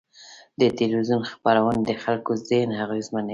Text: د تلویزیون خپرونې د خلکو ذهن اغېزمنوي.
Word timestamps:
د 0.59 0.61
تلویزیون 0.77 1.23
خپرونې 1.31 1.81
د 1.89 1.91
خلکو 2.03 2.31
ذهن 2.49 2.69
اغېزمنوي. 2.83 3.29